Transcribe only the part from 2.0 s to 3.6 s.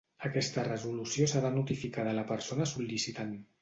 a la persona sol·licitant.